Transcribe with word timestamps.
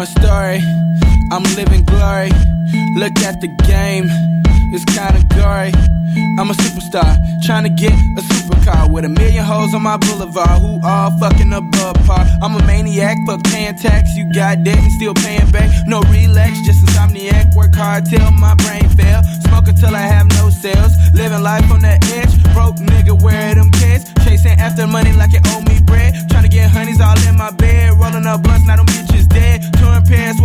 story. 0.00 0.60
I'm 1.30 1.42
living 1.54 1.84
glory. 1.84 2.30
Look 2.96 3.18
at 3.20 3.40
the 3.40 3.48
game. 3.68 4.06
It's 4.72 4.84
kinda 4.86 5.20
gory. 5.36 5.72
I'm 6.38 6.50
a 6.50 6.54
superstar, 6.54 7.16
trying 7.44 7.64
to 7.64 7.70
get 7.70 7.92
a 7.92 8.22
supercar 8.22 8.90
with 8.90 9.04
a 9.04 9.08
million 9.08 9.44
hoes 9.44 9.74
on 9.74 9.82
my 9.82 9.96
boulevard 9.96 10.60
who 10.60 10.80
all 10.84 11.10
fucking 11.18 11.52
above 11.52 11.96
par. 12.06 12.26
I'm 12.42 12.54
a 12.54 12.66
maniac, 12.66 13.16
fuck 13.26 13.42
paying 13.44 13.76
tax. 13.76 14.14
You 14.16 14.24
got 14.32 14.64
debt 14.64 14.78
and 14.78 14.92
still 14.92 15.14
paying 15.14 15.50
back. 15.50 15.70
No 15.86 16.00
relax, 16.02 16.60
just 16.62 16.84
insomniac. 16.84 17.54
Work 17.54 17.74
hard 17.74 18.06
till 18.06 18.30
my 18.32 18.54
brain 18.56 18.88
fail. 18.90 19.22
Smoke 19.44 19.68
until 19.68 19.94
I 19.94 20.00
have 20.00 20.26
no 20.40 20.50
sales. 20.50 20.92
Living 21.14 21.42
life 21.42 21.70
on 21.70 21.80
the 21.80 21.96
edge. 22.16 22.32
Broke 22.54 22.76
nigga, 22.76 23.20
where 23.22 23.54
them 23.54 23.70
kids? 23.70 24.11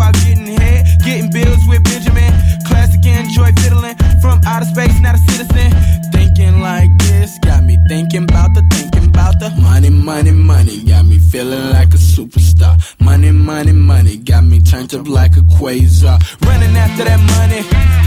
While 0.08 0.14
getting 0.24 0.48
head. 0.48 0.88
Getting 1.04 1.30
bills 1.32 1.64
with 1.68 1.84
Benjamin. 1.84 2.32
Classic 2.66 3.04
enjoy 3.06 3.52
fiddling. 3.60 3.98
From 4.22 4.40
outer 4.46 4.66
space, 4.66 4.98
not 5.02 5.16
a 5.16 5.22
citizen. 5.28 5.70
Thinking 6.14 6.62
like 6.62 6.90
this, 7.00 7.38
got 7.40 7.66
me 7.66 7.78
thinking 7.90 8.24
about 8.24 8.54
the 8.56 8.64
thinking 8.72 9.10
about 9.10 9.38
the 9.40 9.50
money, 9.62 9.90
money, 9.90 10.32
money. 10.32 10.84
Got 10.86 11.06
me 11.08 11.20
feeling 11.20 11.72
like 11.72 11.94
a 11.94 12.00
superstar. 12.00 12.76
Money, 13.02 13.32
money, 13.32 13.74
money. 13.74 14.16
Got 14.16 14.46
me 14.46 14.62
turned 14.62 14.94
up 14.96 15.10
like 15.10 15.36
a 15.36 15.44
quasar. 15.56 16.18
Running 16.48 16.76
after 16.78 17.04
that 17.04 17.20
money, 17.36 17.62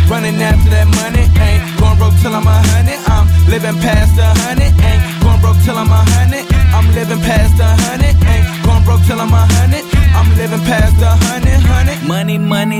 running 0.08 0.40
after 0.40 0.70
that 0.70 0.88
money. 1.00 1.24
Ain't 1.36 1.78
going 1.78 1.98
broke 1.98 2.16
till 2.22 2.34
I'm 2.34 2.46
a 2.46 2.62
hundred. 2.72 3.00
I'm 3.12 3.26
living 3.50 3.76
past 3.82 4.09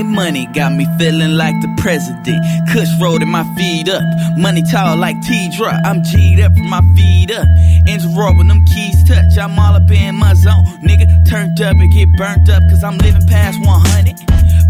Money, 0.03 0.47
got 0.47 0.73
me 0.73 0.85
feeling 0.97 1.37
like 1.37 1.53
the 1.61 1.69
president. 1.77 2.41
Kush 2.71 2.89
rolling 2.99 3.29
my 3.29 3.43
feet 3.55 3.87
up. 3.87 4.01
Money 4.37 4.63
tall 4.63 4.97
like 4.97 5.15
T-Drop. 5.21 5.75
I'm 5.85 6.01
G'd 6.03 6.41
up 6.41 6.53
from 6.53 6.69
my 6.69 6.81
feet 6.95 7.31
up. 7.31 7.47
Engine 7.87 8.15
roar 8.15 8.35
when 8.35 8.47
them 8.47 8.65
keys 8.65 9.03
touch. 9.07 9.37
I'm 9.37 9.57
all 9.59 9.75
up 9.75 9.89
in 9.91 10.15
my 10.15 10.33
zone. 10.33 10.65
Nigga, 10.81 11.05
turned 11.29 11.61
up 11.61 11.75
and 11.75 11.91
get 11.91 12.09
burnt 12.17 12.49
up 12.49 12.63
cause 12.69 12.83
I'm 12.83 12.97
living 12.97 13.25
past 13.27 13.59
100. 13.61 14.17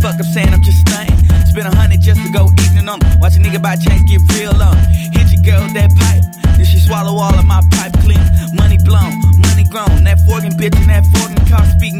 Fuck, 0.01 0.15
I'm 0.17 0.23
saying 0.23 0.53
I'm 0.53 0.63
just 0.63 0.79
stunting. 0.81 1.17
Spend 1.45 1.67
a 1.67 1.75
hundred 1.75 2.01
just 2.01 2.19
to 2.23 2.31
go 2.31 2.49
evening 2.63 2.89
on. 2.89 2.99
Watch 3.19 3.35
a 3.35 3.39
nigga 3.39 3.61
buy 3.61 3.75
chains 3.75 4.03
get 4.09 4.21
real 4.33 4.55
on. 4.61 4.75
Hit 5.13 5.31
your 5.31 5.43
girl 5.43 5.67
that 5.73 5.91
pipe. 5.95 6.23
Then 6.57 6.65
she 6.65 6.79
swallow 6.79 7.21
all 7.21 7.37
of 7.37 7.45
my 7.45 7.61
pipe 7.71 7.93
clean. 8.01 8.23
Money 8.53 8.77
blown, 8.83 9.13
money 9.45 9.63
grown. 9.63 10.03
That 10.03 10.19
forking 10.25 10.51
bitch 10.57 10.75
and 10.75 10.89
that 10.89 11.05
forking 11.13 11.45
car 11.47 11.65
speak 11.77 11.93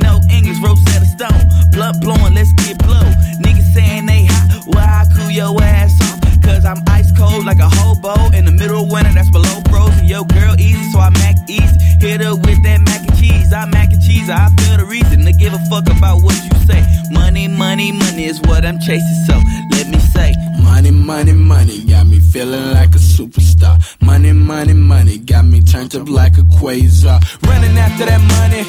I 14.32 14.48
feel 14.56 14.78
the 14.78 14.86
reason 14.86 15.26
to 15.26 15.34
give 15.34 15.54
a 15.54 15.60
fuck 15.70 15.90
about 15.92 16.24
what 16.24 16.36
you 16.44 16.56
say. 16.66 16.82
Money, 17.12 17.48
money, 17.48 17.92
money 17.92 18.26
is 18.26 18.40
what 18.42 18.66
I'm 18.66 18.80
chasing, 18.80 19.24
so 19.28 19.36
let 19.72 19.88
me 19.88 20.00
say. 20.00 20.34
Money, 20.64 20.92
money, 20.92 21.34
money, 21.34 21.84
got 21.84 22.08
me 22.08 22.20
feeling 22.20 22.72
like 22.72 22.96
a 22.96 23.02
superstar. 23.02 23.76
Money, 24.02 24.32
money, 24.32 24.74
money, 24.74 25.18
got 25.18 25.46
me 25.46 25.62
turned 25.62 25.96
up 25.96 26.08
like 26.08 26.38
a 26.38 26.46
quasar. 26.58 27.20
Running 27.44 27.78
after 27.78 28.06
that 28.06 28.22
money, 28.40 28.64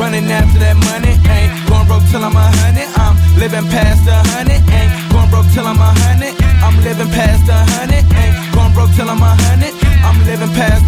running 0.00 0.30
after 0.32 0.58
that 0.58 0.76
money. 0.88 1.12
Ain't 1.28 1.52
going 1.68 1.86
broke 1.86 2.04
till 2.10 2.24
I'm 2.24 2.34
a 2.34 2.46
hundred. 2.58 2.88
I'm 2.96 3.14
living 3.38 3.68
past 3.68 4.08
a 4.08 4.16
hundred. 4.32 4.64
Ain't 4.64 5.12
going 5.12 5.28
broke 5.28 5.48
till 5.52 5.66
I'm 5.66 5.76
a 5.76 5.92
hundred. 5.92 6.34
I'm 6.64 6.76
living 6.82 7.10
past 7.12 7.44
a 7.52 7.58
hundred. 7.76 8.04
Ain't 8.16 8.54
going 8.54 8.72
broke 8.72 8.92
till 8.96 9.08
I'm 9.10 9.20
a 9.20 9.32
hundred. 9.44 9.74
I'm 10.02 10.18
living 10.24 10.52
past 10.56 10.81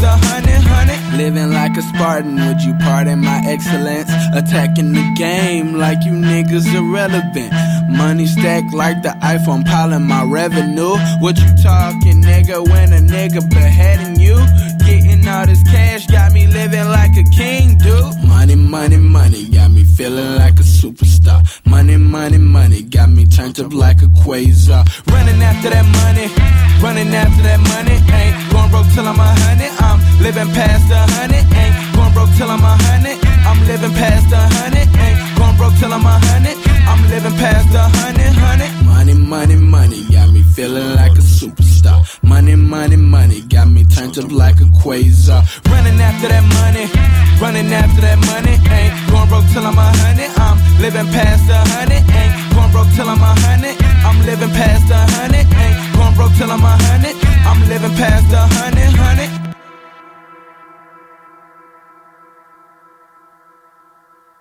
like 1.74 1.84
a 1.84 1.88
Spartan, 1.88 2.36
would 2.36 2.62
you 2.62 2.74
pardon 2.74 3.20
my 3.20 3.42
excellence? 3.46 4.10
Attacking 4.34 4.92
the 4.92 5.14
game 5.16 5.74
like 5.74 6.04
you 6.04 6.12
niggas 6.12 6.72
irrelevant. 6.72 7.52
Money 7.90 8.26
stacked 8.26 8.72
like 8.72 9.02
the 9.02 9.10
iPhone, 9.22 9.64
piling 9.64 10.06
my 10.06 10.24
revenue. 10.24 10.96
What 11.20 11.38
you 11.38 11.50
talking, 11.62 12.22
nigga, 12.22 12.66
when 12.68 12.92
a 12.92 12.98
nigga 12.98 13.48
beheading 13.50 14.20
you? 14.20 14.36
Getting 14.86 15.26
all 15.26 15.46
this 15.46 15.62
cash 15.64 16.06
got 16.06 16.32
me 16.32 16.46
living 16.46 16.86
like 16.86 17.16
a 17.16 17.24
king, 17.34 17.76
dude. 17.78 18.22
Money, 18.24 18.54
money, 18.54 18.98
money, 18.98 19.48
got 19.48 19.70
me 19.70 19.84
feeling 19.84 20.36
like 20.36 20.54
a 20.60 20.62
superstar. 20.62 21.42
Money, 21.64 21.96
money, 21.96 22.38
money, 22.38 22.82
got 22.82 23.08
me 23.08 23.26
turned 23.26 23.58
up 23.58 23.72
like 23.72 24.02
a 24.02 24.06
quasar. 24.22 24.84
Running 25.10 25.42
after 25.42 25.70
that 25.70 25.86
money, 26.02 26.26
running 26.82 27.12
after 27.14 27.42
that 27.42 27.60
money. 27.60 27.96
Ain't 28.14 28.52
going 28.52 28.70
broke 28.70 28.92
till 28.94 29.08
I'm 29.08 29.18
a 29.18 29.26
hundred. 29.42 29.72
I'm 29.82 29.93
living 30.24 30.54
past 30.56 30.90
a 30.90 31.00
hundred. 31.12 31.44
Ain't 31.52 31.74
going 31.94 32.12
broke 32.16 32.32
till 32.36 32.48
I'm 32.48 32.64
a 32.64 32.74
hundred. 32.88 33.20
I'm 33.44 33.60
living 33.68 33.92
past 33.92 34.32
a 34.32 34.40
hundred. 34.56 34.88
Ain't 35.04 35.18
going 35.36 35.56
broke 35.60 35.76
till 35.76 35.92
I'm 35.92 36.00
a 36.00 36.16
hundred. 36.16 36.56
I'm 36.88 37.02
living 37.12 37.36
past 37.36 37.68
a 37.76 37.84
hundred, 38.00 38.32
hundred. 38.32 38.72
Money, 38.88 39.14
money, 39.14 39.56
money, 39.56 40.00
got 40.10 40.32
me 40.32 40.42
feeling 40.56 40.96
like 40.96 41.12
a 41.12 41.24
superstar. 41.38 42.00
Money, 42.22 42.56
money, 42.56 42.96
money, 42.96 43.42
got 43.52 43.68
me 43.68 43.84
turned 43.84 44.16
up 44.16 44.32
like 44.32 44.58
a 44.64 44.68
quasar. 44.80 45.44
Running 45.68 46.00
after 46.00 46.28
that 46.32 46.44
money, 46.58 46.88
running 47.44 47.68
after 47.80 48.00
that 48.00 48.18
money. 48.32 48.56
Ain't 48.78 48.92
going 49.12 49.28
broke 49.28 49.48
till 49.52 49.66
I'm 49.68 49.76
a 49.76 49.88
hundred. 50.00 50.32
I'm 50.40 50.56
living 50.80 51.08
past 51.12 51.44
a 51.52 51.60
hundred. 51.76 52.00
Ain't 52.00 52.32
going 52.56 52.72
broke 52.72 52.90
till 52.96 53.08
I'm 53.12 53.20
a 53.20 53.32
hundred. 53.44 53.76
I'm 54.08 54.16
living 54.24 54.52
past 54.56 54.88
a 54.88 55.00
hundred. 55.20 55.44
Ain't 55.44 55.76
going 55.92 56.14
broke 56.16 56.32
till 56.40 56.50
I'm 56.50 56.64
a 56.64 56.72
hundred. 56.88 57.14